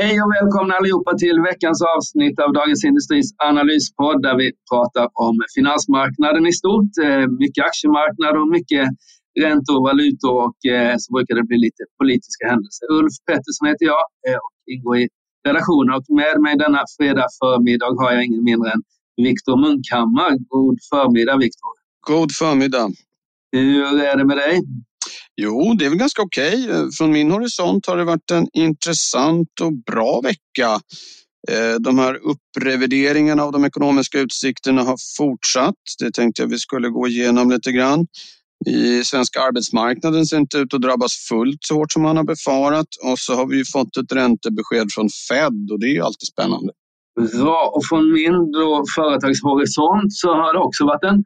[0.00, 5.36] Hej och välkomna allihopa till veckans avsnitt av Dagens Industris analyspodd där vi pratar om
[5.56, 6.92] finansmarknaden i stort.
[7.06, 8.84] Eh, mycket aktiemarknad och mycket
[9.44, 12.86] räntor, och valutor och eh, så brukar det bli lite politiska händelser.
[12.98, 15.06] Ulf Pettersson heter jag eh, och ingår i
[15.48, 18.82] redaktionen och med mig denna fredag förmiddag har jag ingen mindre än
[19.28, 20.32] Viktor Munkhammar.
[20.54, 21.72] God förmiddag Viktor!
[22.10, 22.88] God förmiddag!
[23.56, 24.54] Hur är det med dig?
[25.40, 26.64] Jo, det är väl ganska okej.
[26.64, 26.90] Okay.
[26.98, 30.80] Från min horisont har det varit en intressant och bra vecka.
[31.50, 35.74] Eh, de här upprevideringarna av de ekonomiska utsikterna har fortsatt.
[35.98, 38.06] Det tänkte jag vi skulle gå igenom lite grann.
[38.66, 42.88] I svenska arbetsmarknaden ser inte ut att drabbas fullt så hårt som man har befarat.
[43.02, 46.72] Och så har vi fått ett räntebesked från Fed och det är ju alltid spännande.
[47.32, 51.24] Bra, och från min då företagshorisont så har det också varit en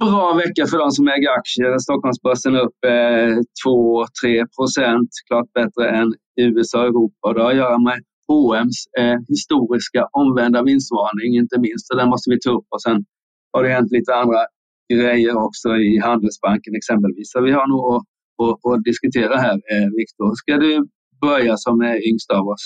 [0.00, 1.78] bra vecka för de som äger aktier.
[1.78, 3.34] Stockholmsbörsen är upp eh,
[3.66, 6.08] 2-3 procent, klart bättre än
[6.40, 7.32] USA och Europa.
[7.34, 11.86] Det har att göra med H&M's eh, historiska omvända vinstvarning, inte minst.
[11.86, 12.68] Så den måste vi ta upp.
[12.74, 13.04] Och sen
[13.52, 14.40] har det hänt lite andra
[14.92, 17.30] grejer också i Handelsbanken exempelvis.
[17.32, 18.04] Så vi har nog att,
[18.42, 20.34] att, att diskutera här, eh, Viktor.
[20.34, 20.72] Ska du
[21.20, 22.64] börja som är yngst av oss?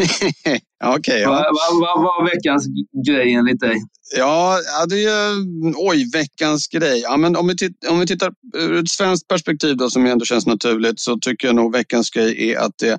[0.96, 1.30] okay, ja.
[1.30, 2.66] Vad va, va, var veckans
[3.06, 3.76] grej enligt dig?
[4.16, 5.34] Ja, det är
[5.76, 7.00] oj, veckans grej.
[7.00, 10.24] Ja, men om, vi tittar, om vi tittar ur ett svenskt perspektiv då, som ändå
[10.24, 12.98] känns naturligt så tycker jag nog veckans grej är att det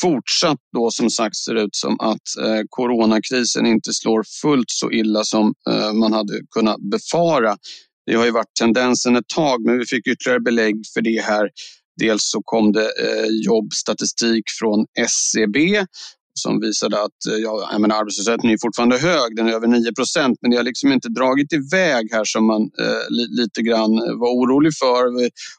[0.00, 5.24] fortsatt då som sagt ser ut som att eh, coronakrisen inte slår fullt så illa
[5.24, 7.56] som eh, man hade kunnat befara.
[8.06, 11.50] Det har ju varit tendensen ett tag, men vi fick ytterligare belägg för det här
[12.00, 15.84] Dels så kom det eh, jobbstatistik från SCB
[16.34, 19.92] som visade att eh, ja, jag menar, arbetslösheten är fortfarande hög, den är över 9
[19.92, 23.92] procent, men det har liksom inte dragit iväg här som man eh, li, lite grann
[23.98, 25.02] eh, var orolig för.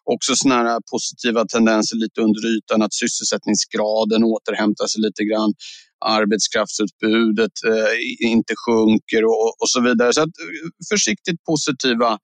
[0.04, 5.54] Också såna här positiva tendenser lite under ytan, att sysselsättningsgraden återhämtar sig lite grann
[6.04, 10.14] arbetskraftsutbudet eh, inte sjunker och, och så vidare.
[10.14, 12.20] Så att, eh, försiktigt positiva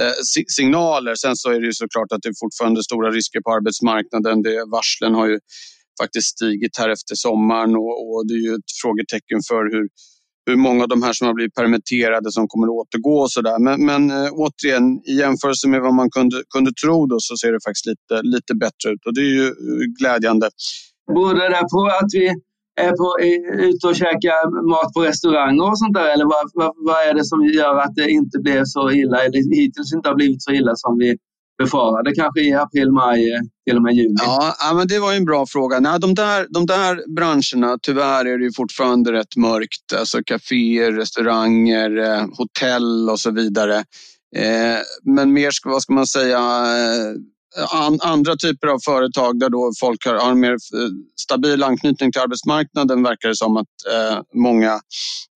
[0.00, 1.14] Eh, signaler.
[1.14, 4.42] Sen så är det ju såklart att det är fortfarande stora risker på arbetsmarknaden.
[4.42, 5.38] Det, varslen har ju
[6.02, 9.88] faktiskt stigit här efter sommaren och, och det är ju ett frågetecken för hur,
[10.46, 13.58] hur många av de här som har blivit permitterade som kommer att återgå och sådär.
[13.58, 17.52] Men, men eh, återigen, i jämförelse med vad man kunde, kunde tro då, så ser
[17.52, 20.50] det faktiskt lite, lite bättre ut och det är ju eh, glädjande.
[21.06, 22.34] Beror det på att vi
[22.76, 23.16] på,
[23.68, 26.08] ute och käkar mat på restauranger och sånt där?
[26.14, 29.56] Eller vad, vad, vad, är det som gör att det inte blev så illa, eller
[29.56, 31.16] hittills inte har blivit så illa som vi
[31.62, 34.14] befarade kanske i april, maj, eh, till och med juni?
[34.18, 35.80] Ja, men det var en bra fråga.
[35.80, 39.92] Nej, de, där, de där branscherna, tyvärr är det fortfarande rätt mörkt.
[39.98, 43.76] Alltså kaféer, restauranger, eh, hotell och så vidare.
[44.36, 46.40] Eh, men mer, vad ska man säga,
[47.72, 50.58] an, andra typer av företag där då folk har, en mer eh,
[51.20, 54.80] stabil anknytning till arbetsmarknaden verkar det som att eh, många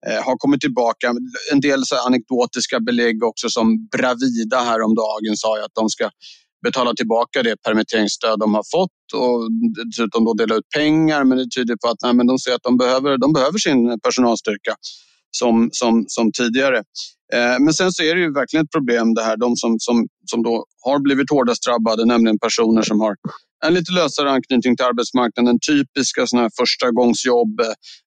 [0.06, 1.15] eh, har kommit tillbaka.
[1.53, 6.11] En del så anekdotiska belägg också som Bravida häromdagen sa att de ska
[6.62, 9.49] betala tillbaka det permitteringsstöd de har fått och
[9.87, 11.25] dessutom då dela ut pengar.
[11.25, 14.01] Men det tyder på att nej, men de ser att de behöver, de behöver sin
[14.01, 14.75] personalstyrka
[15.31, 16.78] som, som, som tidigare.
[17.34, 20.07] Eh, men sen så är det ju verkligen ett problem det här, de som, som,
[20.30, 23.16] som då har blivit hårdast drabbade, nämligen personer som har
[23.66, 27.60] en lite lösare anknytning till arbetsmarknaden, typiska såna här förstagångsjobb.
[27.60, 27.66] Eh,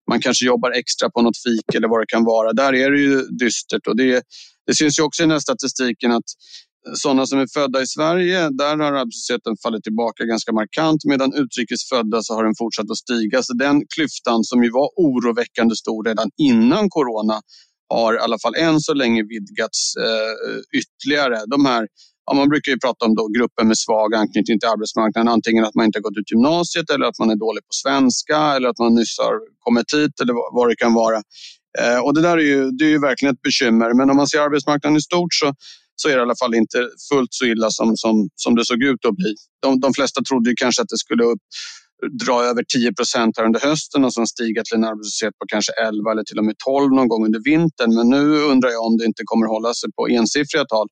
[0.10, 2.54] man kanske jobbar extra på något fik eller vad det kan vara.
[2.54, 4.24] Där är det ju dystert och det,
[4.68, 6.30] det syns ju också i den här statistiken att
[6.88, 11.34] eh, sådana som är födda i Sverige, där har arbetslösheten fallit tillbaka ganska markant medan
[11.34, 13.44] utrikesfödda så har den fortsatt att stiga.
[13.44, 17.42] Så den klyftan som ju var oroväckande stor redan innan corona
[17.94, 21.44] har i alla fall än så länge vidgats eh, ytterligare.
[21.48, 21.88] De här,
[22.32, 25.28] ja, man brukar ju prata om då grupper med svag anknytning till arbetsmarknaden.
[25.28, 28.38] Antingen att man inte har gått ut gymnasiet eller att man är dålig på svenska
[28.56, 31.18] eller att man nyss har kommit hit eller vad det kan vara.
[31.80, 33.94] Eh, och det där är ju, det är ju verkligen ett bekymmer.
[33.94, 35.54] Men om man ser arbetsmarknaden i stort så,
[35.96, 36.78] så är det i alla fall inte
[37.10, 39.34] fullt så illa som, som, som det såg ut att bli.
[39.62, 41.44] De, de flesta trodde ju kanske att det skulle upp,
[42.26, 45.72] dra över 10 procent här under hösten och sen stiga till en arbetslöshet på kanske
[45.72, 47.96] 11 eller till och med 12 någon gång under vintern.
[47.96, 50.88] Men nu undrar jag om det inte kommer hålla sig på ensiffriga tal.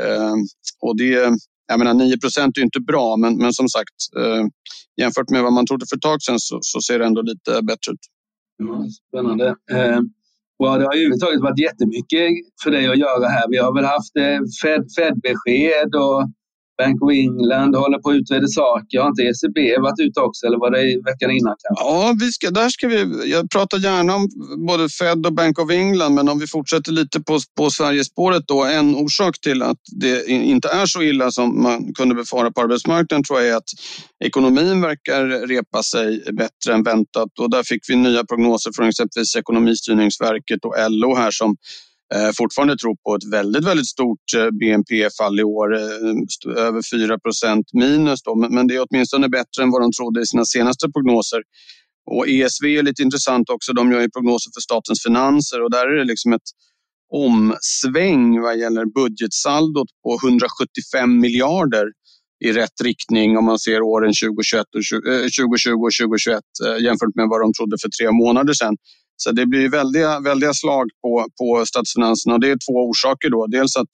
[0.00, 0.34] Eh,
[0.80, 1.38] och det,
[1.68, 4.44] jag menar 9 procent är inte bra, men, men som sagt eh,
[5.00, 7.62] jämfört med vad man trodde för ett tag sedan så, så ser det ändå lite
[7.62, 8.04] bättre ut.
[8.56, 9.48] Ja, spännande.
[9.48, 10.00] Eh,
[10.58, 12.30] det har överhuvudtaget varit jättemycket
[12.62, 13.48] för dig att göra här.
[13.50, 14.40] Vi har väl haft eh,
[14.96, 16.30] Fed-besked och
[16.78, 19.00] Bank of England håller på att utreda saker.
[19.00, 21.54] Har inte ECB varit ute också eller var det veckan innan?
[21.62, 21.84] Kanske?
[21.84, 24.28] Ja, vi ska, där ska vi, jag pratar gärna om
[24.66, 28.64] både Fed och Bank of England men om vi fortsätter lite på, på Sverigespåret då.
[28.64, 33.24] En orsak till att det inte är så illa som man kunde befara på arbetsmarknaden
[33.24, 33.70] tror jag är att
[34.24, 39.36] ekonomin verkar repa sig bättre än väntat och där fick vi nya prognoser från exempelvis
[39.36, 41.56] Ekonomistyrningsverket och LO här som
[42.14, 47.64] Eh, fortfarande tror på ett väldigt, väldigt stort eh, BNP-fall i år, eh, över 4%
[47.72, 48.22] minus.
[48.22, 48.34] Då.
[48.34, 51.42] Men det är åtminstone bättre än vad de trodde i sina senaste prognoser.
[52.10, 53.72] Och ESV är lite intressant också.
[53.72, 56.48] De gör ju prognoser för statens finanser och där är det liksom ett
[57.12, 61.86] omsväng vad gäller budgetsaldot på 175 miljarder
[62.44, 66.42] i rätt riktning om man ser åren 2021 och 2020 eh, och 2021
[66.80, 68.76] jämfört med vad de trodde för tre månader sedan.
[69.16, 73.30] Så det blir väldiga, väldiga slag på, på statsfinanserna och det är två orsaker.
[73.30, 73.46] Då.
[73.46, 73.88] Dels att,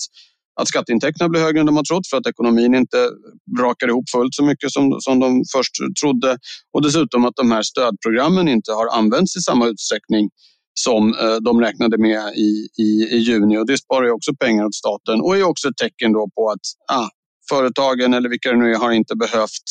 [0.61, 3.11] att skatteintäkterna blir högre än de har trott för att ekonomin inte
[3.57, 5.73] brakar ihop fullt så mycket som, som de först
[6.03, 6.39] trodde.
[6.73, 10.31] Och dessutom att de här stödprogrammen inte har använts i samma utsträckning
[10.75, 13.59] som eh, de räknade med i, i, i juni.
[13.59, 16.51] Och det sparar ju också pengar åt staten och är också ett tecken då på
[16.51, 17.09] att ah,
[17.49, 19.69] företagen eller vilka det nu är har inte behövt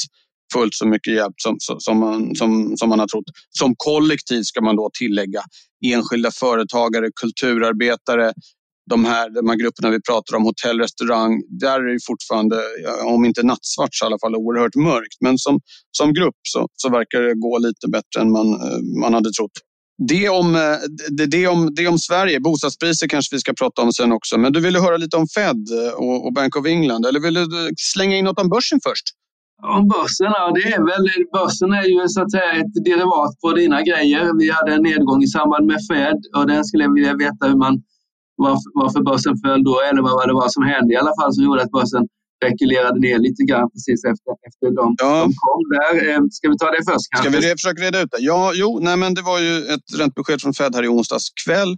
[0.54, 3.26] fullt så mycket hjälp som, som, man, som, som man har trott.
[3.50, 5.42] Som kollektiv ska man då tillägga.
[5.86, 8.34] Enskilda företagare, kulturarbetare,
[8.90, 12.58] de här, de här grupperna vi pratar om, hotell, restaurang, där är det fortfarande,
[13.06, 15.18] om inte nattsvart så i alla fall oerhört mörkt.
[15.20, 15.60] Men som,
[15.92, 18.48] som grupp så, så verkar det gå lite bättre än man,
[19.02, 19.52] man hade trott.
[20.08, 20.78] Det om,
[21.10, 22.40] det, det, om, det om Sverige.
[22.40, 24.38] Bostadspriser kanske vi ska prata om sen också.
[24.38, 27.06] Men du ville höra lite om Fed och, och Bank of England.
[27.06, 29.06] Eller vill du slänga in något om börsen först?
[29.64, 31.06] Om börsen, ja, det är väl,
[31.38, 34.40] börsen är ju så att säga ett derivat på dina grejer.
[34.40, 37.58] Vi hade en nedgång i samband med Fed och den skulle jag vilja veta hur
[37.66, 37.84] man,
[38.36, 41.44] varför, varför börsen föll då eller vad det var som hände i alla fall som
[41.44, 42.08] gjorde att börsen
[42.46, 45.20] rekylerade ner lite grann precis efter, efter de, ja.
[45.24, 46.10] de kom där.
[46.10, 47.08] Eh, ska vi ta det först?
[47.12, 47.32] Kanske?
[47.32, 48.18] Ska vi försöka reda ut det?
[48.20, 51.78] Ja, jo, nej, men det var ju ett räntebesked från Fed här i onsdags kväll.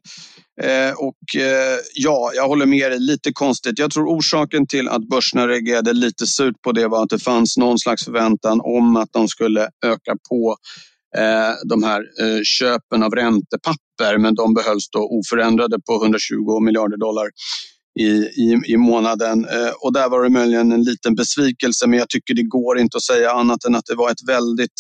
[0.62, 3.00] Eh, och eh, ja, jag håller med dig.
[3.00, 3.80] Lite konstigt.
[3.80, 7.58] Jag tror orsaken till att börserna reagerade lite surt på det var att det fanns
[7.58, 10.58] någon slags förväntan om att de skulle öka på
[11.18, 14.18] eh, de här eh, köpen av räntepapper.
[14.18, 17.28] Men de behölls då oförändrade på 120 miljarder dollar
[18.00, 18.10] i,
[18.44, 19.46] i, i månaden.
[19.46, 22.98] Eh, och där var det möjligen en liten besvikelse, men jag tycker det går inte
[22.98, 24.80] att säga annat än att det var ett väldigt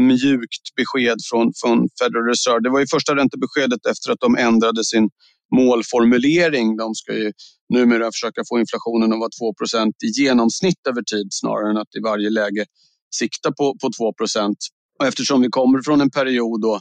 [0.00, 2.60] mjukt besked från, från Federal Reserve.
[2.62, 5.08] Det var ju första räntebeskedet efter att de ändrade sin
[5.56, 6.76] målformulering.
[6.76, 7.32] De ska ju
[7.74, 12.00] numera försöka få inflationen att vara 2% i genomsnitt över tid snarare än att i
[12.00, 12.64] varje läge
[13.14, 14.04] sikta på, på 2
[14.98, 16.80] och Eftersom vi kommer från en period då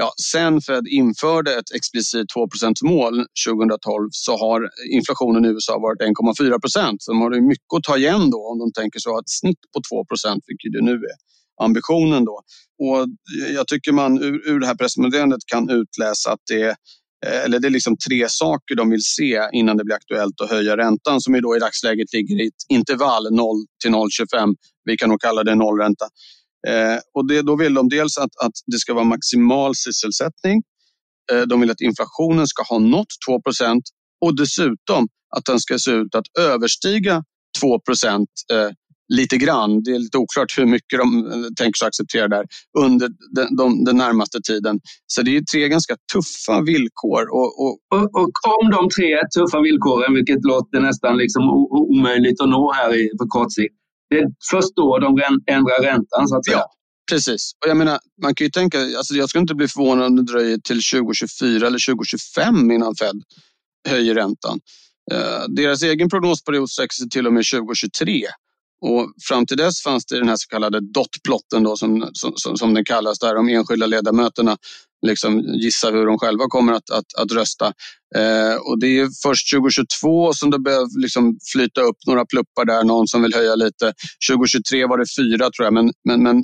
[0.00, 6.00] Ja, sen Fed införde ett explicit 2% mål 2012 så har inflationen i USA varit
[6.00, 7.02] 1,4 procent.
[7.02, 9.80] Så de har mycket att ta igen då om de tänker så ett snitt på
[9.90, 11.16] 2 procent, vilket det nu är
[11.64, 12.40] ambitionen då.
[12.82, 13.06] Och
[13.54, 16.68] jag tycker man ur, ur det här pressmeddelandet kan utläsa att det
[17.26, 20.50] eh, eller det är liksom tre saker de vill se innan det blir aktuellt att
[20.50, 24.54] höja räntan som ju då i dagsläget ligger i ett intervall 0 till 0,25.
[24.84, 26.04] Vi kan nog kalla det nollränta.
[26.68, 30.62] Eh, och det, då vill de dels att, att det ska vara maximal sysselsättning.
[31.32, 33.80] Eh, de vill att inflationen ska ha nått 2%
[34.24, 37.24] och dessutom att den ska se ut att överstiga
[37.60, 37.80] 2 eh,
[39.14, 39.82] lite grann.
[39.82, 42.44] Det är lite oklart hur mycket de eh, tänker sig acceptera där
[42.78, 44.80] under den, de, den närmaste tiden.
[45.06, 47.22] Så det är tre ganska tuffa villkor.
[47.30, 52.48] Och, och, och, och om de tre tuffa villkoren, vilket låter nästan liksom omöjligt att
[52.48, 53.74] nå här på kort sikt,
[54.10, 56.56] det är först då de ändrar räntan så att säga.
[56.58, 56.70] Ja,
[57.10, 57.52] precis.
[57.64, 60.22] Och jag menar, man kan ju tänka, alltså jag skulle inte bli förvånad om det
[60.22, 63.22] dröjer till 2024 eller 2025 innan Fed
[63.88, 64.60] höjer räntan.
[65.12, 68.26] Eh, deras egen prognosperiod sträcker sig till och med 2023.
[68.80, 72.74] Och fram till dess fanns det den här så kallade dotplotten då, som, som, som
[72.74, 74.56] den kallas, där de enskilda ledamöterna
[75.06, 77.66] liksom gissa hur de själva kommer att, att, att rösta.
[78.16, 82.84] Eh, och det är först 2022 som det börjar liksom flyta upp några pluppar där,
[82.84, 83.92] någon som vill höja lite.
[84.30, 86.36] 2023 var det fyra tror jag, men, men, men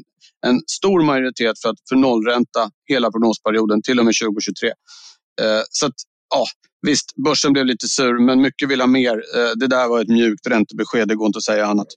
[0.47, 4.69] en stor majoritet för, att, för nollränta hela prognosperioden till och med 2023.
[4.69, 5.95] Eh, så att,
[6.35, 6.47] ja,
[6.87, 9.13] visst, börsen blev lite sur, men mycket vill ha mer.
[9.37, 11.89] Eh, det där var ett mjukt räntebesked, det går inte att säga annat.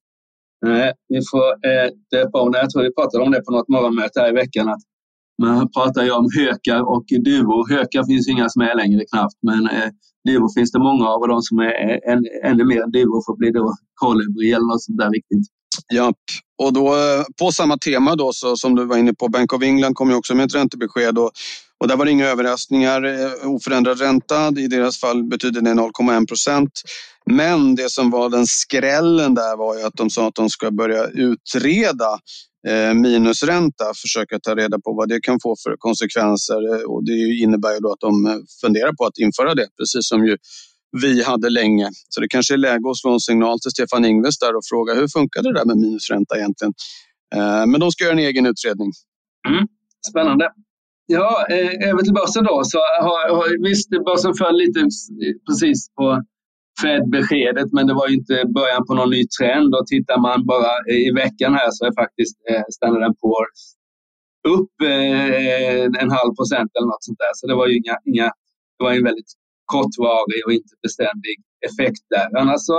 [0.66, 2.60] Nej, vi får eh, döpa om det.
[2.60, 4.70] Jag tror vi pratade om det på något morgonmöte här i veckan.
[4.70, 4.82] Att
[5.42, 7.70] man pratar ju om hökar och duvor.
[7.70, 9.90] Hökar finns inga som är längre knappt, men eh,
[10.28, 13.38] duvor finns det många av och de som är en, ännu mer än duvor får
[13.38, 15.48] bli då kolibri eller något sånt där riktigt.
[15.94, 16.14] Ja,
[16.64, 19.64] och då eh, på samma tema då så, som du var inne på, Bank of
[19.64, 21.32] England kom ju också med ett räntebesked och,
[21.80, 23.04] och där var det inga överraskningar.
[23.04, 26.72] Eh, oförändrad ränta, i deras fall betyder det 0,1 procent.
[27.30, 30.72] Men det som var den skrällen där var ju att de sa att de ska
[30.72, 32.20] börja utreda
[32.68, 37.12] eh, minusränta, försöka ta reda på vad det kan få för konsekvenser eh, och det
[37.44, 40.38] innebär ju då att de eh, funderar på att införa det, precis som ju
[41.02, 41.90] vi hade länge.
[42.10, 44.94] Så det kanske är läge att slå en signal till Stefan Ingves där och fråga
[44.94, 46.74] hur funkar det där med minusränta egentligen?
[47.68, 48.92] Men de ska göra en egen utredning.
[49.48, 49.68] Mm.
[50.10, 50.50] Spännande.
[51.06, 51.46] Ja,
[51.90, 52.62] över till börsen då.
[52.64, 54.80] Så har, har, visst, börsen föll lite
[55.50, 56.24] precis på
[56.82, 59.70] Fed-beskedet, men det var ju inte början på någon ny trend.
[59.76, 63.62] Och tittar man bara i veckan här så är faktiskt eh, Standard Poor's
[64.56, 67.34] upp eh, en halv procent eller något sånt där.
[67.40, 68.28] Så det var ju inga, inga
[68.76, 69.32] det var en väldigt
[69.74, 71.36] kortvarig och inte beständig
[71.70, 72.28] effekt där.
[72.42, 72.78] Annars så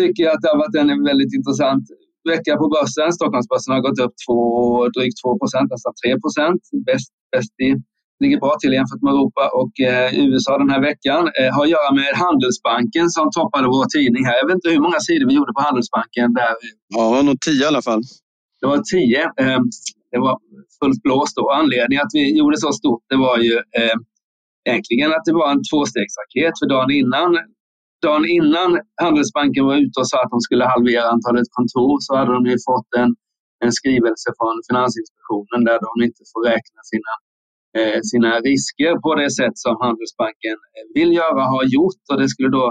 [0.00, 1.84] tycker jag att det har varit en väldigt intressant
[2.32, 3.08] vecka på börsen.
[3.18, 4.38] Stockholmsbörsen har gått upp två,
[4.96, 6.60] drygt 2 procent, nästan 3 procent.
[6.88, 7.70] Bäst, bäst i,
[8.22, 11.22] ligger bra till jämfört med Europa och eh, USA den här veckan.
[11.38, 14.36] Eh, har att göra med Handelsbanken som toppade vår tidning här.
[14.40, 16.26] Jag vet inte hur många sidor vi gjorde på Handelsbanken.
[16.40, 16.52] Där.
[16.96, 18.02] Ja, det var nog tio i alla fall.
[18.60, 19.22] Det var tio.
[19.42, 19.60] Eh,
[20.12, 20.34] det var
[20.80, 21.44] fullt blåst då.
[21.60, 23.96] Anledningen att vi gjorde så stort det var ju eh,
[24.68, 26.54] egentligen att det var en tvåstegsraket.
[26.60, 27.30] För dagen innan,
[28.06, 28.70] dagen innan
[29.04, 32.56] Handelsbanken var ute och sa att de skulle halvera antalet kontor så hade de ju
[32.70, 33.10] fått en,
[33.64, 37.12] en skrivelse från Finansinspektionen där de inte får räkna sina,
[37.78, 42.02] Eh, sina risker på det sätt som Handelsbanken eh, vill göra och har gjort.
[42.10, 42.66] Och det skulle då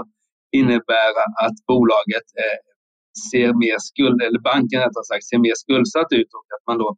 [0.60, 2.58] innebära att bolaget eh,
[3.28, 6.88] ser mer skuld, eller banken rättare sagt, ser mer skuldsatt ut och att man då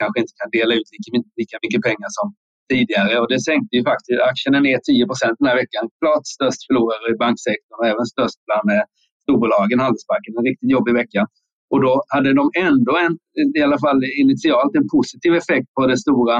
[0.00, 1.08] kanske inte kan dela ut lika,
[1.40, 2.26] lika mycket pengar som
[2.72, 5.84] tidigare och det sänkte ju faktiskt aktien ner 10 procent den här veckan.
[6.00, 8.66] Klart störst förlorare i banksektorn och även störst bland
[9.24, 10.32] storbolagen, Handelsbanken.
[10.38, 11.22] En riktigt jobbig vecka.
[11.72, 13.12] Och då hade de ändå en,
[13.58, 16.36] i alla fall initialt en positiv effekt på det stora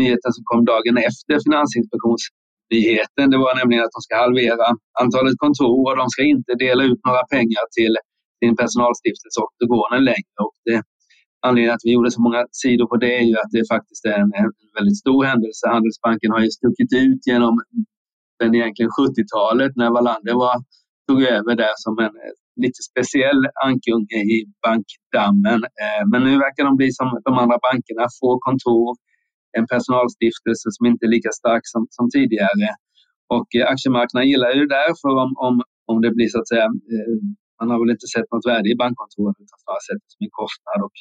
[0.00, 3.24] nyheten som kom dagen efter Finansinspektionsnyheten.
[3.32, 4.66] Det var nämligen att de ska halvera
[5.02, 7.94] antalet kontor och de ska inte dela ut några pengar till
[8.40, 10.36] sin personalstiftelse Oktogonen längre.
[10.46, 10.78] Och det
[11.46, 14.18] anledningen att vi gjorde så många sidor på det är ju att det faktiskt är
[14.24, 15.62] en, en väldigt stor händelse.
[15.76, 17.54] Handelsbanken har ju stuckit ut genom
[18.40, 20.56] den egentligen 70-talet när Wallander var,
[21.08, 22.34] tog över där som en eh,
[22.64, 24.36] lite speciell ankunge i
[24.66, 25.60] bankdammen.
[25.82, 28.96] Eh, men nu verkar de bli som de andra bankerna, få kontor,
[29.58, 32.68] en personalstiftelse som inte är lika stark som, som tidigare.
[33.36, 35.54] Och eh, aktiemarknaden gillar ju det där, för om, om,
[35.92, 37.16] om det blir så att säga, eh,
[37.58, 40.34] man har väl inte sett något värde i bankkontoren utan snarare sett det som en
[40.40, 40.78] kostnad.
[40.86, 40.96] Och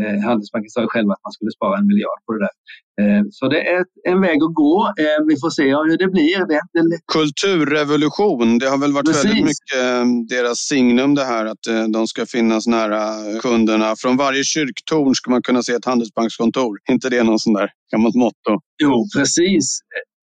[0.00, 2.54] Eh, Handelsbanken sa ju själv att man skulle spara en miljard på det där.
[3.00, 4.92] Eh, så det är en väg att gå.
[4.98, 6.38] Eh, vi får se hur det blir.
[6.48, 6.98] Det, det...
[7.12, 9.24] Kulturrevolution, det har väl varit Precis.
[9.24, 13.00] väldigt mycket deras signum det här att de ska finnas nära
[13.40, 13.94] kunderna.
[13.98, 16.78] Från varje kyrktorn ska man kunna se ett handelsbankskontor.
[16.90, 18.52] inte det någon sån där gammalt motto?
[18.82, 19.78] Jo, precis.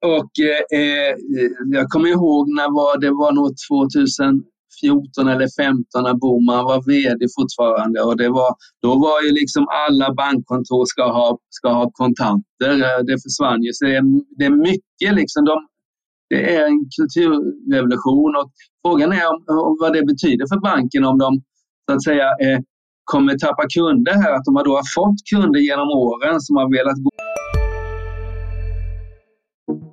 [0.05, 0.31] Och
[0.79, 1.15] eh,
[1.65, 4.43] jag kommer ihåg när var, det var nog 2000
[4.81, 8.51] 14 eller 15 när Boman var VD fortfarande och det var,
[8.81, 12.73] då var ju liksom alla bankkontor ska ha, ska ha kontanter.
[12.85, 13.71] Eh, det försvann ju.
[13.73, 14.03] Så det är,
[14.37, 15.45] det är mycket liksom.
[15.45, 15.55] De,
[16.29, 18.47] det är en kulturrevolution och
[18.83, 21.41] frågan är om, om vad det betyder för banken om de
[21.85, 22.59] så att säga eh,
[23.03, 24.31] kommer tappa kunder här.
[24.35, 27.09] Att de har då fått kunder genom åren som har velat gå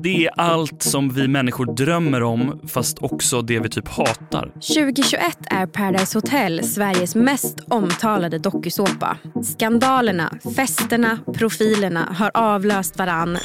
[0.02, 4.46] det är allt som vi människor drömmer om, fast också det vi typ hatar.
[4.46, 9.16] 2021 är Paradise Hotel Sveriges mest omtalade dokusåpa.
[9.42, 13.38] Skandalerna, festerna, profilerna har avlöst varann.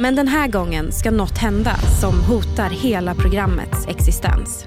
[0.00, 4.66] Men den här gången ska något hända som hotar hela programmets existens.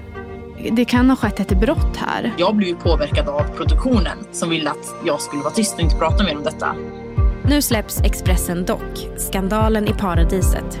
[0.72, 2.34] Det kan ha skett ett brott här.
[2.38, 6.24] Jag blev påverkad av produktionen som ville att jag skulle vara tyst och inte prata
[6.24, 6.74] mer om detta.
[7.44, 10.80] Nu släpps Expressen Dock, skandalen i paradiset.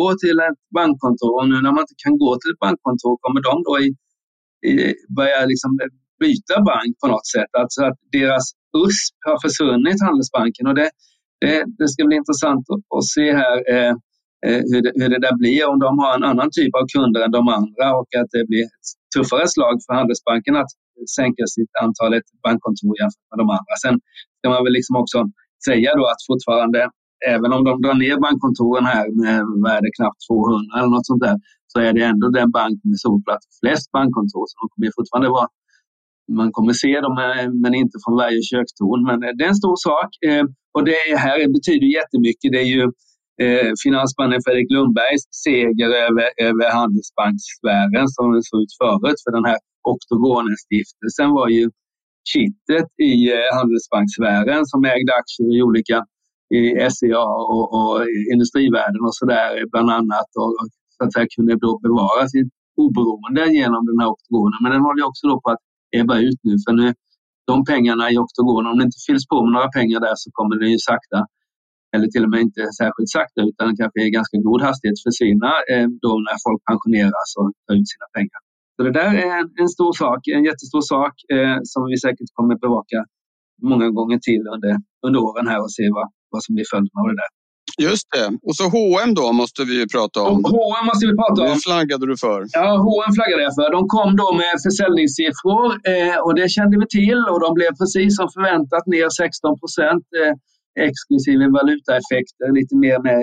[0.00, 3.40] gå till ett bankkontor och nu när man inte kan gå till ett bankkontor kommer
[3.48, 3.86] de då i,
[4.70, 4.72] i,
[5.18, 5.70] börja liksom
[6.22, 7.52] byta bank på något sätt.
[7.60, 8.44] Alltså att deras
[8.80, 10.66] USP har försvunnit, Handelsbanken.
[10.70, 10.90] Och det,
[11.42, 13.92] det, det ska bli intressant att, att se här eh,
[14.46, 17.20] eh hur, det, hur det där blir, om de har en annan typ av kunder
[17.24, 20.72] än de andra och att det blir ett tuffare slag för Handelsbanken att
[21.18, 23.74] sänka sitt antalet bankkontor jämfört med de andra.
[23.84, 23.94] Sen
[24.38, 25.18] ska man väl liksom också
[25.68, 26.80] säga då att fortfarande,
[27.34, 31.36] även om de drar ner bankkontoren här med värde knappt 200 eller något sånt där,
[31.72, 34.44] så är det ändå den bank med solplats flest bankkontor.
[34.48, 35.48] Så de kommer fortfarande vara
[36.32, 39.00] man kommer se dem, eh, men inte från varje kökstorn.
[39.08, 40.10] Men eh, det är en stor sak.
[40.28, 40.44] Eh,
[40.74, 42.52] och det här betyder jättemycket.
[42.54, 42.84] Det är ju
[43.84, 49.18] finansmannen Fredrik Lundbergs seger över, över Handelsbankssfären som det såg ut förut.
[49.24, 49.58] För den här
[49.92, 51.64] Oktogonen-stiftelsen var ju
[52.32, 53.14] kittet i
[53.58, 55.96] Handelsbankssfären som ägde aktier i olika
[56.56, 57.24] i SCA
[57.54, 57.94] och, och
[58.32, 60.30] Industrivärden och sådär bland annat.
[60.42, 60.52] Och,
[60.96, 62.50] så att säga kunde då bevara sitt
[62.84, 64.58] oberoende genom den här oktogonen.
[64.62, 65.62] Men den håller också då på att
[66.00, 66.54] ebba ut nu.
[66.64, 66.86] För nu,
[67.50, 70.54] de pengarna i oktogonen, om det inte fylls på med några pengar där så kommer
[70.60, 71.18] det ju sakta,
[71.94, 75.86] eller till och med inte särskilt sakta utan kanske i ganska god hastighet försvinna eh,
[76.04, 78.40] då när folk pensioneras och tar ut sina pengar.
[78.76, 82.30] Så det där är en, en stor sak, en jättestor sak eh, som vi säkert
[82.38, 82.98] kommer bevaka
[83.70, 84.72] många gånger till under,
[85.06, 87.30] under åren här och se vad, vad som blir följden av det där.
[87.88, 88.26] Just det.
[88.46, 90.36] Och så H&M då måste vi ju prata om.
[90.56, 91.48] H&M måste vi prata om.
[91.54, 92.38] Det flaggade du för.
[92.58, 93.68] Ja, H&M flaggade jag för.
[93.76, 98.10] De kom då med försäljningssiffror eh, och det kände vi till och de blev precis
[98.18, 100.32] som förväntat ner 16 procent eh,
[100.88, 103.20] exklusive valutaeffekter, lite mer med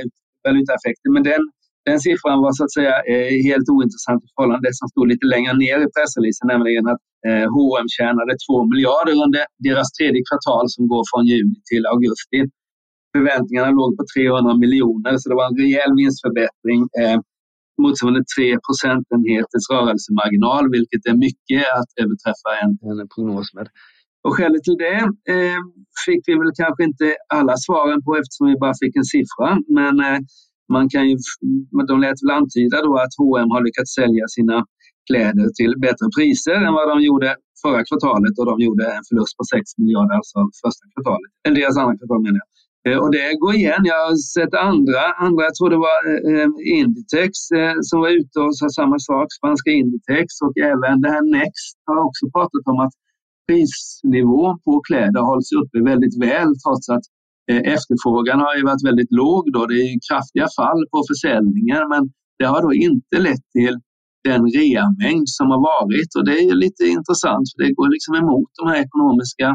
[0.47, 1.09] valutaeffekter.
[1.15, 1.43] Men den,
[1.89, 5.05] den siffran var så att säga eh, helt ointressant i förhållande till det som stod
[5.13, 10.21] lite längre ner i pressreleasen, nämligen att eh, H&M tjänade 2 miljarder under deras tredje
[10.29, 12.39] kvartal som går från juni till augusti
[13.15, 17.17] förväntningarna låg på 300 miljoner så det var en rejäl vinstförbättring eh,
[17.83, 23.67] motsvarande 3 procentenheters rörelsemarginal vilket är mycket att överträffa en, en prognos med.
[24.25, 24.99] Och skälet till det
[25.35, 25.61] eh,
[26.05, 27.05] fick vi väl kanske inte
[27.37, 29.49] alla svaren på eftersom vi bara fick en siffra.
[29.77, 30.19] Men eh,
[30.75, 31.15] man kan ju,
[31.91, 34.57] de lät väl antyda då att H&M har lyckats sälja sina
[35.09, 37.29] kläder till bättre priser än vad de gjorde
[37.63, 41.31] förra kvartalet och de gjorde en förlust på 6 miljarder alltså första kvartalet.
[41.43, 42.49] Eller deras andra kvartal menar jag.
[42.87, 43.81] Eh, och det går igen.
[43.91, 48.11] Jag har sett andra, andra jag tror det var eh, eh, Inditex eh, som var
[48.19, 52.65] ute och sa samma sak, spanska Inditex och även det här Next har också pratat
[52.71, 52.95] om att
[53.47, 57.05] prisnivån på kläder hålls uppe väldigt väl trots att
[57.51, 59.43] eh, efterfrågan har ju varit väldigt låg.
[59.53, 59.61] Då.
[59.71, 62.03] Det är kraftiga fall på försäljningar men
[62.39, 63.75] det har då inte lett till
[64.29, 68.49] den reamängd som har varit och det är lite intressant för det går liksom emot
[68.59, 69.47] de här ekonomiska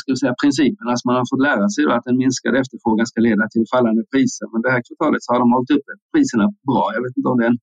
[0.00, 3.18] ska vi säga, principerna som man har fått lära sig att en minskad efterfrågan ska
[3.28, 4.46] leda till fallande priser.
[4.52, 6.84] Men det här kvartalet så har de hållit uppe priserna bra.
[6.96, 7.60] Jag vet inte om det är en,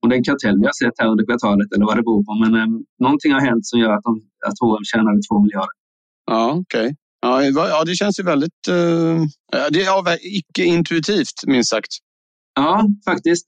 [0.00, 2.22] om det är en kartell vi har sett här under kvartalet eller vad det beror
[2.28, 2.32] på.
[2.42, 2.70] Men eh,
[3.04, 4.12] någonting har hänt som gör att, de,
[4.48, 5.76] att H&M tjänade två miljarder.
[6.32, 6.88] Ja, okej.
[6.88, 7.02] Okay.
[7.24, 8.60] Ja, ja, det känns ju väldigt...
[8.68, 9.20] Uh,
[9.74, 11.92] det är icke-intuitivt, minst sagt.
[12.54, 12.70] Ja,
[13.10, 13.46] faktiskt.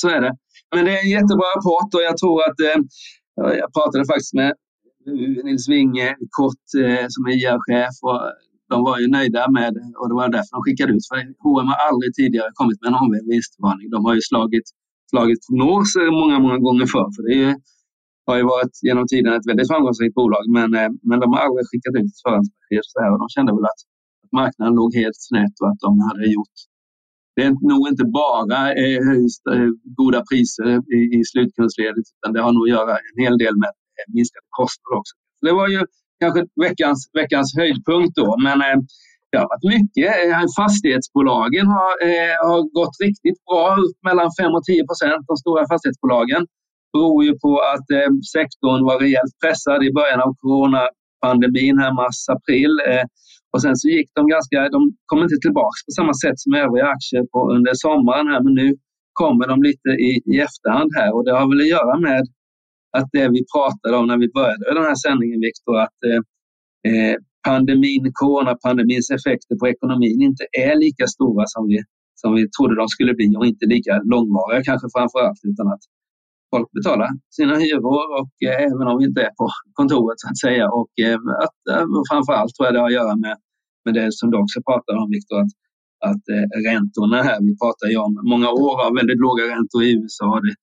[0.00, 0.32] Så är det.
[0.74, 2.58] Men det är en jättebra rapport och jag tror att...
[2.60, 2.82] Uh,
[3.36, 4.52] jag pratade faktiskt med
[5.46, 8.20] Nils Winge kort eh, som är IR-chef och
[8.72, 11.06] de var ju nöjda med och det var därför de skickade ut.
[11.10, 13.86] För H&M har aldrig tidigare kommit med en omvänd vinstvarning.
[13.96, 14.66] De har ju slagit,
[15.12, 17.08] slagit prognoser många, många gånger förr.
[17.14, 17.54] För det är,
[18.28, 21.64] har ju varit genom tiden ett väldigt framgångsrikt bolag men, eh, men de har aldrig
[21.70, 23.82] skickat ut ett förhandsbesked så här och de kände väl att,
[24.24, 26.58] att marknaden låg helt snett och att de hade gjort
[27.36, 28.96] det är nog inte bara eh,
[29.54, 29.68] eh
[30.00, 33.72] goda priser i, i slutkundsledet utan det har nog att göra en hel del med
[33.98, 35.14] Eh, minskade kostnader också.
[35.46, 35.80] Det var ju
[36.22, 38.78] kanske veckans, veckans höjdpunkt då, men eh,
[39.30, 40.10] det har varit mycket.
[40.24, 41.92] Eh, fastighetsbolagen har,
[42.48, 46.42] har gått riktigt bra, upp mellan 5 och 10 procent, de stora fastighetsbolagen.
[46.90, 47.88] Det beror ju på att
[48.34, 52.72] sektorn var rejält pressad i början av coronapandemin, här mars-april.
[53.52, 56.86] Och sen så gick de ganska, de kom inte tillbaka på samma sätt som övriga
[56.94, 58.68] aktier på, under sommaren här, men nu
[59.20, 62.22] kommer de lite i, i efterhand här och det har väl att göra med
[62.98, 66.20] att det vi pratade om när vi började den här sändningen, Viktor, att eh,
[66.90, 67.16] eh,
[67.48, 71.78] pandemin, coronapandemins effekter på ekonomin inte är lika stora som vi,
[72.14, 75.84] som vi trodde de skulle bli och inte lika långvariga kanske framför allt, utan att
[76.54, 79.46] folk betalar sina hyror och eh, även om vi inte är på
[79.78, 80.64] kontoret så att säga.
[80.78, 83.36] Och eh, att, eh, framför allt tror jag det har att göra med,
[83.84, 85.54] med det som du också pratade om Viktor, att,
[86.10, 89.90] att eh, räntorna här, vi pratar ju om många år av väldigt låga räntor i
[90.00, 90.28] USA.
[90.44, 90.54] Det,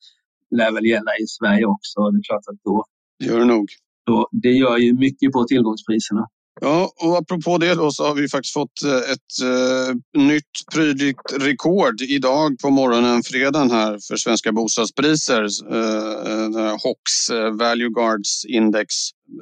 [0.57, 2.11] lär väl gälla i Sverige också.
[2.11, 2.85] Det är klart att då...
[3.19, 3.69] Det gör det nog.
[4.05, 6.27] Då, det gör ju mycket på tillgångspriserna.
[6.61, 11.33] Ja, och apropå det då så har vi faktiskt fått eh, ett uh, nytt prydligt
[11.39, 15.43] rekord idag på morgonen, fredagen här för svenska bostadspriser.
[15.73, 18.87] Uh, HOX, uh, Value Guards Index,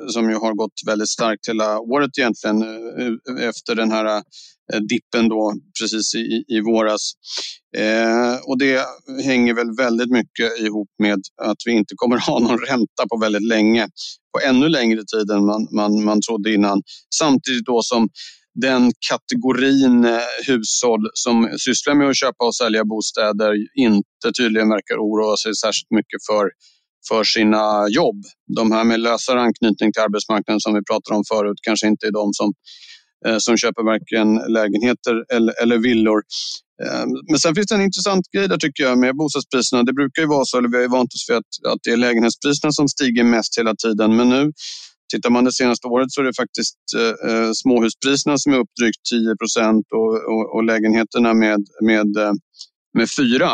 [0.08, 4.24] som ju har gått väldigt starkt hela året egentligen uh, efter den här
[4.74, 7.12] Eh, dippen då precis i, i våras.
[7.78, 8.86] Eh, och det
[9.24, 13.48] hänger väl väldigt mycket ihop med att vi inte kommer ha någon ränta på väldigt
[13.48, 13.88] länge.
[14.34, 16.82] På ännu längre tid än man, man, man trodde innan.
[17.16, 18.10] Samtidigt då som
[18.62, 24.96] den kategorin eh, hushåll som sysslar med att köpa och sälja bostäder inte tydligen verkar
[24.96, 26.50] oroa sig särskilt mycket för,
[27.10, 28.20] för sina jobb.
[28.56, 32.12] De här med lösare anknytning till arbetsmarknaden som vi pratade om förut kanske inte är
[32.12, 32.54] de som
[33.26, 36.22] Eh, som köper varken lägenheter eller, eller villor.
[36.84, 39.84] Eh, men sen finns det en intressant grej där tycker jag med bostadspriserna.
[39.84, 41.92] Det brukar ju vara så, eller vi har ju vant oss vid att, att det
[41.92, 44.16] är lägenhetspriserna som stiger mest hela tiden.
[44.16, 44.52] Men nu
[45.14, 48.70] Tittar man det senaste året så är det faktiskt eh, eh småhuspriserna som är upp
[48.80, 52.32] drygt 10 procent och, och, och, lägenheterna med, med, eh,
[52.94, 53.46] med 4.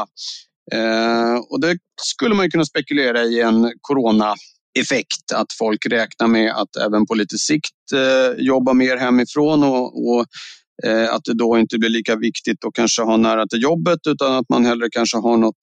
[0.71, 4.35] Eh, och det skulle man kunna spekulera i en corona
[4.79, 10.07] effekt att folk räknar med att även på lite sikt eh, jobba mer hemifrån och,
[10.07, 10.25] och
[10.85, 14.33] eh, att det då inte blir lika viktigt att kanske ha nära till jobbet utan
[14.33, 15.59] att man hellre kanske har något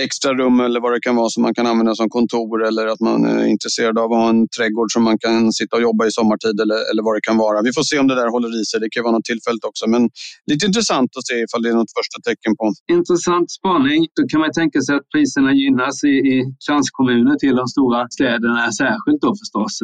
[0.00, 3.00] extra rum eller vad det kan vara som man kan använda som kontor eller att
[3.00, 6.10] man är intresserad av att ha en trädgård som man kan sitta och jobba i
[6.10, 7.62] sommartid eller, eller vad det kan vara.
[7.62, 8.80] Vi får se om det där håller i sig.
[8.80, 10.02] Det kan vara något tillfälligt också, men
[10.50, 12.64] lite intressant att se ifall det är något första tecken på.
[12.98, 14.00] Intressant spaning.
[14.16, 18.72] Då kan man tänka sig att priserna gynnas i, i kranskommuner till de stora städerna
[18.72, 19.74] särskilt då förstås.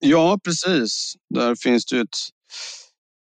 [0.00, 1.14] Ja, precis.
[1.34, 2.18] Där finns det ju ett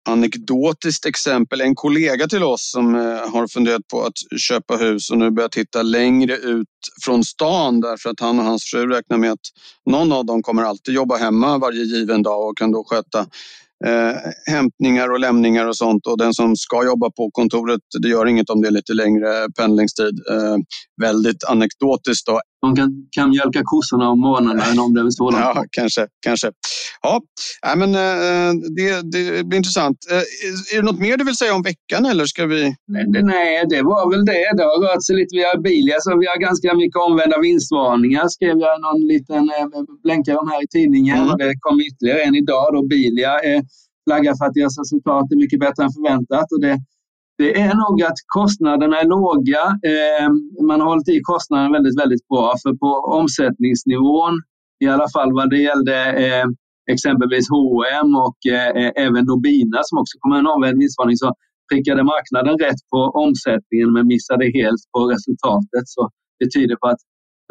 [0.06, 1.60] anekdotiskt exempel.
[1.60, 3.00] En kollega till oss som eh,
[3.32, 6.68] har funderat på att köpa hus och nu börjar titta längre ut
[7.04, 9.46] från stan därför att han och hans fru räknar med att
[9.90, 13.26] någon av dem kommer alltid jobba hemma varje given dag och kan då sköta
[13.84, 14.16] eh,
[14.46, 16.06] hämtningar och lämningar och sånt.
[16.06, 19.48] Och den som ska jobba på kontoret, det gör inget om det är lite längre
[19.58, 20.20] pendlingstid.
[20.30, 20.56] Eh,
[21.02, 22.26] väldigt anekdotiskt.
[22.26, 22.40] Då.
[22.62, 26.06] De kan, kan mjölka kossorna om morgonen om det är så Ja, kanske.
[26.26, 26.50] kanske.
[27.02, 27.20] Ja,
[27.66, 29.98] äh, men, eh, det, det blir intressant.
[30.10, 30.24] Eh,
[30.72, 32.62] är det något mer du vill säga om veckan eller ska vi?
[32.86, 34.46] Nej, nej det var väl det.
[34.56, 38.56] Det har rört sig lite via Bilia så vi har ganska mycket omvända vinstvarningar skrev
[38.66, 39.66] jag någon liten eh,
[40.02, 41.18] blänkare om här i tidningen.
[41.22, 41.38] Mm.
[41.38, 43.32] Det kom ytterligare en idag då Bilia
[44.06, 46.46] flaggar för att deras resultat är mycket bättre än förväntat.
[46.54, 46.74] Och det,
[47.38, 49.62] det är nog att kostnaderna är låga.
[49.92, 50.28] Eh,
[50.68, 52.54] man har hållit i kostnaderna väldigt, väldigt bra.
[52.62, 54.34] För på omsättningsnivån,
[54.84, 56.46] i alla fall vad det gällde eh,
[56.90, 61.34] exempelvis H&M och eh, även Nobina som också kommer en omvänd vinstvarning, så
[61.72, 65.84] prickade marknaden rätt på omsättningen men missade helt på resultatet.
[65.94, 67.02] Så det tyder på att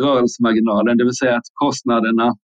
[0.02, 2.36] rörelsemarginalen, det vill säga att kostnaderna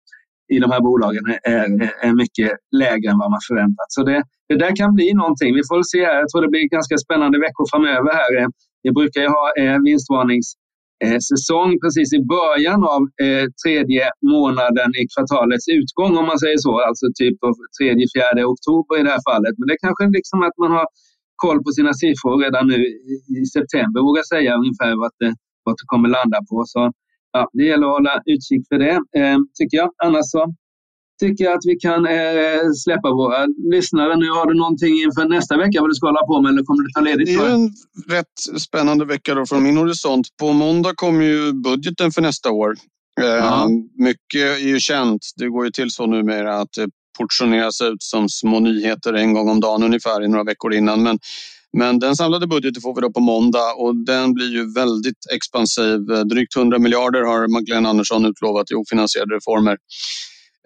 [0.53, 1.65] i de här bolagen är,
[2.07, 3.89] är mycket lägre än vad man förväntat.
[3.89, 5.51] Så det, det där kan bli någonting.
[5.59, 6.01] Vi får se.
[6.09, 6.17] Här.
[6.21, 8.11] Jag tror det blir ganska spännande veckor framöver.
[8.21, 8.31] här.
[8.39, 8.47] Eh,
[8.83, 15.67] vi brukar ju ha eh, vinstvarningssäsong precis i början av eh, tredje månaden i kvartalets
[15.79, 16.73] utgång om man säger så.
[16.87, 17.37] Alltså typ
[17.77, 19.53] tredje, fjärde oktober i det här fallet.
[19.57, 20.87] Men det är kanske liksom att man har
[21.43, 22.79] koll på sina siffror redan nu
[23.41, 25.31] i september vågar säga ungefär vad det,
[25.65, 26.57] vad det kommer landa på.
[26.73, 26.81] Så
[27.35, 28.95] ja, det gäller att hålla utkik för det,
[29.57, 29.89] tycker jag.
[30.05, 30.41] Annars så
[31.21, 33.39] tycker jag att vi kan eh, släppa våra
[33.73, 34.15] lyssnare.
[34.15, 36.83] Nu har du någonting inför nästa vecka vad du ska hålla på med eller kommer
[36.83, 37.27] du ta ledigt?
[37.27, 37.69] Det är en
[38.17, 40.27] rätt spännande vecka då från min horisont.
[40.39, 42.75] På måndag kommer ju budgeten för nästa år.
[43.21, 43.67] Eh,
[44.07, 45.21] mycket är ju känt.
[45.35, 49.49] Det går ju till så numera att det portioneras ut som små nyheter en gång
[49.49, 51.03] om dagen ungefär i några veckor innan.
[51.03, 51.19] Men
[51.77, 55.99] men den samlade budgeten får vi då på måndag och den blir ju väldigt expansiv.
[56.29, 59.77] Drygt 100 miljarder har Magdalena Andersson utlovat i ofinansierade reformer.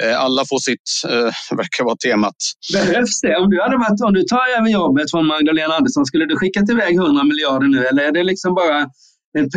[0.03, 1.31] Eh, alla får sitt, eh,
[1.62, 2.39] verkar vara temat.
[2.73, 3.36] Behövs det?
[3.41, 6.69] Om du, hade varit, om du tar över jobbet från Magdalena Andersson, skulle du skickat
[6.69, 8.89] iväg 100 miljarder nu eller är det liksom bara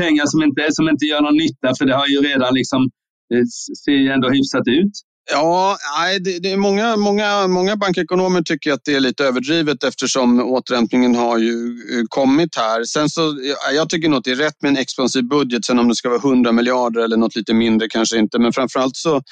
[0.00, 2.90] pengar som inte, som inte gör någon nytta för det har ju redan liksom,
[3.30, 3.42] det
[3.84, 4.92] ser ju ändå hyfsat ut?
[5.30, 5.76] Ja,
[6.20, 11.14] det, det är många, många, många bankekonomer tycker att det är lite överdrivet eftersom återhämtningen
[11.14, 12.84] har ju eh, kommit här.
[12.84, 13.36] Sen så,
[13.74, 15.64] jag tycker nog att det är rätt med en expansiv budget.
[15.64, 18.38] Sen om det ska vara 100 miljarder eller något lite mindre kanske inte.
[18.38, 19.22] Men framförallt så eh,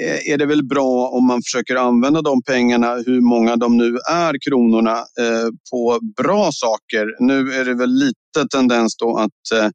[0.00, 3.98] Eh, är det väl bra om man försöker använda de pengarna, hur många de nu
[4.10, 7.06] är, kronorna, eh, på bra saker.
[7.18, 9.70] Nu är det väl lite tendens då att eh,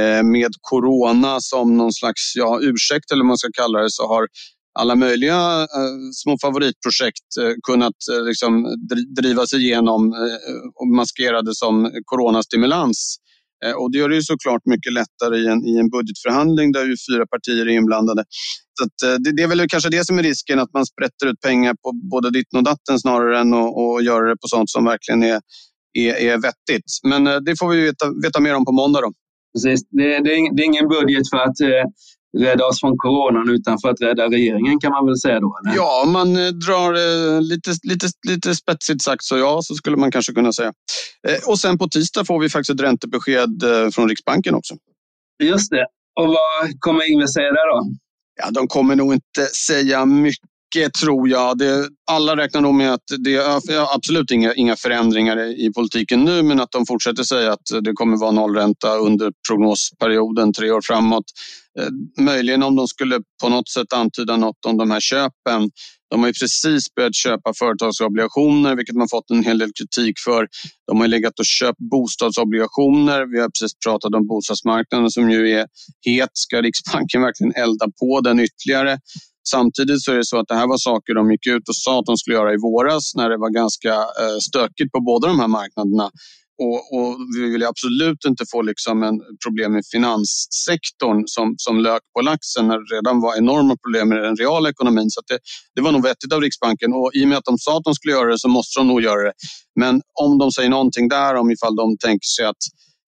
[0.00, 4.08] eh, med corona som någon slags ja, ursäkt eller vad man ska kalla det så
[4.08, 4.26] har
[4.78, 8.66] alla möjliga eh, små favoritprojekt eh, kunnat eh, liksom,
[9.16, 10.14] drivas igenom
[10.74, 13.18] och maskerade som coronastimulans.
[13.64, 16.84] Eh, och det gör det ju såklart mycket lättare i en, i en budgetförhandling där
[16.84, 18.24] ju fyra partier är inblandade.
[18.78, 21.26] Så att, eh, det, det, är väl kanske det som är risken, att man sprätter
[21.26, 24.70] ut pengar på både ditten och datten snarare än att, och göra det på sånt
[24.70, 25.40] som verkligen är,
[25.98, 26.90] är, är vettigt.
[27.08, 29.00] Men eh, det får vi veta, veta mer om på måndag.
[29.00, 29.12] Då.
[29.54, 29.88] Precis.
[29.90, 31.84] Det, det, är, det är ingen budget för att eh,
[32.38, 35.58] rädda oss från coronan utan för att rädda regeringen kan man väl säga då?
[35.58, 35.76] Eller?
[35.76, 40.10] Ja, om man drar eh, lite, lite, lite spetsigt sagt så ja, så skulle man
[40.10, 40.72] kanske kunna säga.
[41.28, 44.74] Eh, och sen på tisdag får vi faktiskt ett räntebesked eh, från Riksbanken också.
[45.42, 45.86] Just det.
[46.20, 47.86] Och vad kommer Ingvar säga där då?
[48.42, 51.58] Ja, de kommer nog inte säga mycket Eh, tror jag.
[51.58, 56.42] Det, alla räknar nog med att det är absolut inga, inga förändringar i politiken nu
[56.42, 61.24] men att de fortsätter säga att det kommer vara nollränta under prognosperioden tre år framåt.
[61.80, 65.70] Eh, möjligen om de skulle på något sätt antyda något om de här köpen.
[66.10, 70.48] De har ju precis börjat köpa företagsobligationer, vilket man fått en hel del kritik för.
[70.86, 73.26] De har legat och köpt bostadsobligationer.
[73.32, 75.66] Vi har precis pratat om bostadsmarknaden som ju är
[76.06, 76.30] het.
[76.32, 78.98] Ska Riksbanken verkligen elda på den ytterligare?
[79.48, 81.98] Samtidigt så är det så att det här var saker de gick ut och sa
[81.98, 85.40] att de skulle göra i våras när det var ganska eh, stökigt på båda de
[85.40, 86.10] här marknaderna.
[86.62, 92.02] Och, och, vi vill absolut inte få liksom en problem med finanssektorn som, som lök
[92.14, 95.10] på laxen när det redan var enorma problem med den reala ekonomin.
[95.10, 95.38] Så det,
[95.74, 97.94] det var nog vettigt av Riksbanken och i och med att de sa att de
[97.94, 99.32] skulle göra det så måste de nog göra det.
[99.80, 102.62] Men om de säger någonting där om ifall de tänker sig att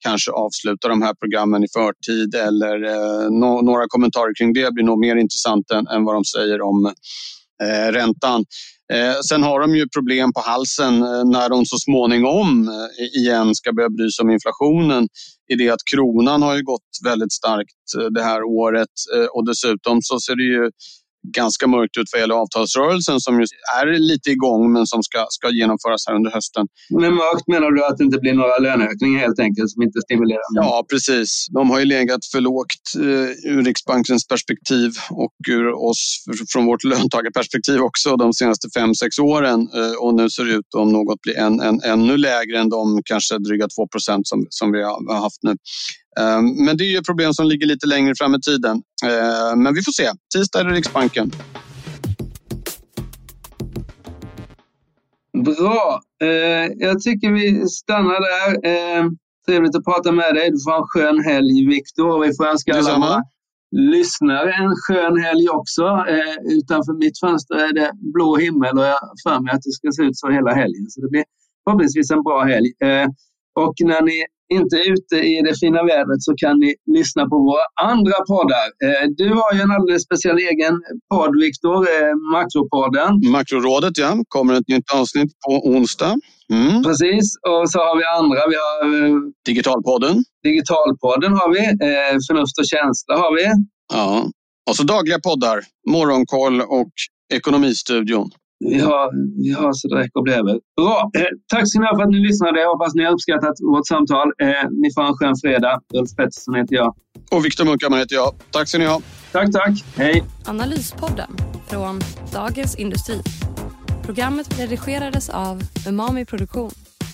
[0.07, 4.85] kanske avsluta de här programmen i förtid eller eh, no några kommentarer kring det blir
[4.85, 6.87] nog mer intressant än, än vad de säger om
[7.62, 8.45] eh, räntan.
[8.93, 13.55] Eh, sen har de ju problem på halsen eh, när de så småningom eh, igen
[13.55, 15.09] ska börja bry sig om inflationen.
[15.53, 19.47] I det att kronan har ju gått väldigt starkt eh, det här året eh, och
[19.47, 20.71] dessutom så ser det ju
[21.33, 25.51] ganska mörkt ut vad gäller avtalsrörelsen som just är lite igång men som ska, ska
[25.51, 26.67] genomföras här under hösten.
[26.91, 30.41] Med mörkt menar du att det inte blir några löneökningar helt enkelt som inte stimulerar?
[30.55, 31.47] Ja, precis.
[31.51, 36.85] De har ju legat för lågt eh, ur Riksbankens perspektiv och ur oss från vårt
[36.85, 41.21] löntagarperspektiv också de senaste fem sex åren eh, och nu ser det ut om något
[41.23, 45.21] blir än, än, ännu lägre än de kanske dryga 2 procent som, som vi har
[45.21, 45.57] haft nu.
[46.20, 48.83] Ehm, men det är ju ett problem som ligger lite längre fram i tiden.
[49.05, 50.11] Ehm, men vi får se.
[50.35, 51.31] Tisdag är det Riksbanken.
[55.44, 56.00] Bra.
[56.24, 59.24] Ehm, jag tycker vi stannar där.
[59.46, 60.50] Trevligt att prata med dig.
[60.50, 62.27] Du får ha en skön helg, Viktor.
[62.27, 63.22] Vi får önska alla våra
[63.77, 66.05] lyssnare en skön helg också.
[66.59, 70.03] Utanför mitt fönster är det blå himmel och jag för mig att det ska se
[70.03, 70.87] ut så hela helgen.
[70.88, 71.24] Så det blir
[71.64, 72.70] förhoppningsvis en bra helg.
[73.55, 77.67] Och när ni inte ute i det fina vädret så kan ni lyssna på våra
[77.93, 78.67] andra poddar.
[78.85, 80.75] Eh, du har ju en alldeles speciell egen
[81.15, 83.11] podd, Viktor, eh, Makropodden.
[83.37, 84.11] Makrorådet, ja.
[84.29, 86.15] Kommer ett nytt avsnitt på onsdag.
[86.53, 86.83] Mm.
[86.83, 88.41] Precis, och så har vi andra.
[88.53, 90.25] Vi har eh, Digitalpodden.
[90.43, 91.63] Digitalpodden har vi.
[92.27, 93.47] Förnuft och känsla har vi.
[93.93, 94.31] Ja,
[94.69, 95.61] och så dagliga poddar.
[95.91, 96.93] Morgonkoll och
[97.35, 98.31] Ekonomistudion.
[98.59, 99.11] Vi har,
[99.45, 100.43] vi har så det räcker och blir
[100.77, 101.11] Bra!
[101.19, 102.61] Eh, tack så mycket för att ni lyssnade.
[102.61, 104.29] Jag hoppas ni har uppskattat vårt samtal.
[104.43, 105.81] Eh, ni får en skön fredag.
[105.95, 106.95] Ulf Pettersson heter jag.
[107.31, 108.35] Och Viktor Munkhammar heter jag.
[108.51, 109.01] Tack ska ni ha.
[109.33, 109.85] Tack, tack.
[109.97, 110.25] Hej.
[110.47, 111.31] Analyspodden
[111.69, 112.01] från
[112.33, 113.21] Dagens Industri.
[114.05, 116.71] Programmet redigerades av Umami Produktion.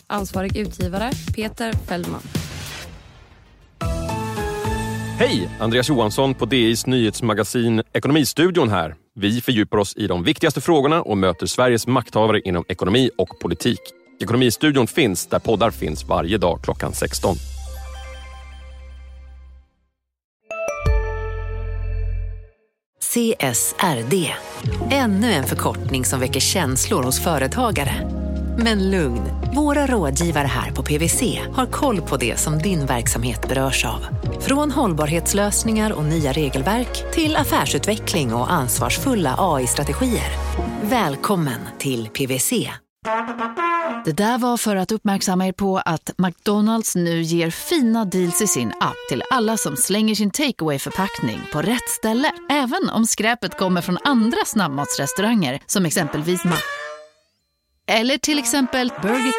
[0.06, 2.22] Ansvarig utgivare Peter Fellman.
[5.18, 5.48] Hej!
[5.58, 8.94] Andreas Johansson på DIs nyhetsmagasin Ekonomistudion här.
[9.20, 13.80] Vi fördjupar oss i de viktigaste frågorna och möter Sveriges makthavare inom ekonomi och politik.
[14.20, 17.36] Ekonomistudion finns där poddar finns varje dag klockan 16.
[23.00, 24.30] CSRD,
[24.90, 28.19] ännu en förkortning som väcker känslor hos företagare.
[28.58, 29.22] Men lugn,
[29.54, 34.06] våra rådgivare här på PWC har koll på det som din verksamhet berörs av.
[34.40, 40.30] Från hållbarhetslösningar och nya regelverk till affärsutveckling och ansvarsfulla AI-strategier.
[40.82, 42.70] Välkommen till PWC.
[44.04, 48.46] Det där var för att uppmärksamma er på att McDonalds nu ger fina deals i
[48.46, 52.32] sin app till alla som slänger sin takeaway förpackning på rätt ställe.
[52.50, 56.62] Även om skräpet kommer från andra snabbmatsrestauranger som exempelvis Mac
[57.90, 59.32] eller till exempel Burger...